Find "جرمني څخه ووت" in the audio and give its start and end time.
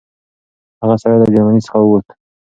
1.33-2.07